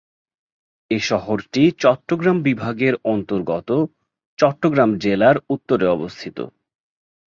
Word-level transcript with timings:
এ 0.91 0.97
শহরটি 1.01 1.63
চট্টগ্রাম 1.79 2.37
বিভাগের 2.41 2.93
অন্তর্গত 3.05 3.69
চট্টগ্রাম 4.39 4.89
জেলার 4.97 5.37
উত্তরে 5.49 5.85
অবস্থিত। 5.87 6.37